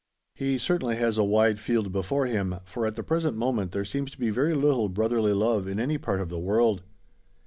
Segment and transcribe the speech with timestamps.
[0.33, 4.09] He certainly has a wide field before him, for at the present moment there seems
[4.09, 6.81] to be very little brotherly love in any part of the world!